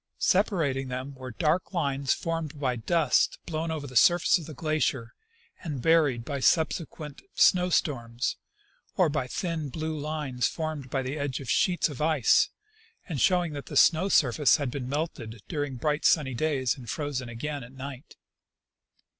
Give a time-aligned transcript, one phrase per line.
[0.17, 5.13] Separating them were dark lines formed by dust blown over the surface of the glacier
[5.63, 8.35] and buried by subsequent snow storms,
[8.97, 12.49] or by thin blue lines formed by the edges of sheets of ice
[13.07, 17.29] and showing that the snow surface had been melted during bright sunny days and frozen
[17.29, 18.15] again at night.